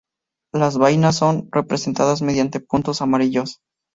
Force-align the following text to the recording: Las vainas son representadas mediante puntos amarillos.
Las 0.51 0.79
vainas 0.79 1.15
son 1.17 1.47
representadas 1.51 2.23
mediante 2.23 2.59
puntos 2.59 3.03
amarillos. 3.03 3.59